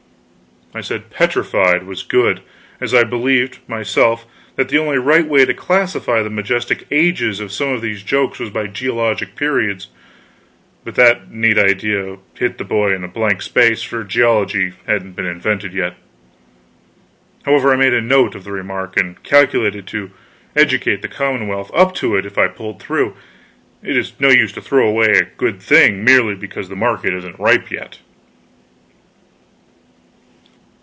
[0.73, 2.39] I said "petrified" was good;
[2.79, 7.51] as I believed, myself, that the only right way to classify the majestic ages of
[7.51, 9.89] some of those jokes was by geologic periods.
[10.85, 15.25] But that neat idea hit the boy in a blank place, for geology hadn't been
[15.25, 15.95] invented yet.
[17.43, 20.11] However, I made a note of the remark, and calculated to
[20.55, 23.13] educate the commonwealth up to it if I pulled through.
[23.83, 27.37] It is no use to throw a good thing away merely because the market isn't
[27.39, 27.97] ripe yet.